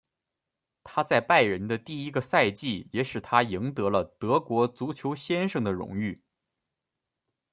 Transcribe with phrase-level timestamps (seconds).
[0.83, 6.23] 他在拜仁的第一个赛季也使他赢得了德国足球先生的荣誉。